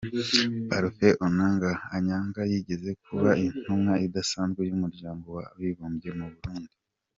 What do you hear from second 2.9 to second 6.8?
kuba intumwa idasanzwe y’Umuryango w’Abibumbye mu Burundi.